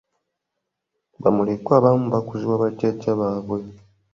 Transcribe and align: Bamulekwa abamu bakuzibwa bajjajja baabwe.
Bamulekwa 1.21 1.73
abamu 1.79 2.05
bakuzibwa 2.15 2.55
bajjajja 2.63 3.11
baabwe. 3.19 3.59